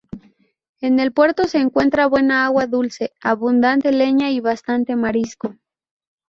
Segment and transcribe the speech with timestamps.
[0.79, 5.55] En el puerto se encuentra buena agua dulce, abundante leña y bastante marisco.